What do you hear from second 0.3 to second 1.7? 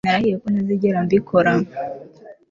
ko ntazigera mbikora